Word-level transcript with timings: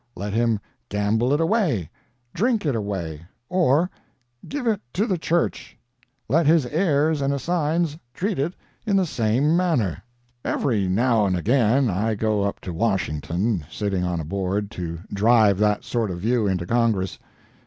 Let 0.15 0.33
him 0.33 0.59
gamble 0.89 1.31
it 1.31 1.39
away, 1.39 1.91
drink 2.33 2.65
it 2.65 2.75
away, 2.75 3.21
or—give 3.49 4.65
it 4.65 4.81
to 4.93 5.05
the 5.05 5.19
church. 5.19 5.77
Let 6.27 6.47
his 6.47 6.65
heirs 6.65 7.21
and 7.21 7.31
assigns 7.31 7.99
treat 8.11 8.39
it 8.39 8.55
in 8.83 8.95
the 8.95 9.05
same 9.05 9.55
manner. 9.55 10.01
"Every 10.43 10.87
now 10.87 11.27
and 11.27 11.37
again 11.37 11.87
I 11.87 12.15
go 12.15 12.41
up 12.41 12.59
to 12.61 12.73
Washington, 12.73 13.63
sitting 13.69 14.03
on 14.03 14.19
a 14.19 14.25
board 14.25 14.71
to 14.71 15.01
drive 15.13 15.59
that 15.59 15.83
sort 15.83 16.09
of 16.09 16.21
view 16.21 16.47
into 16.47 16.65
Congress. 16.65 17.19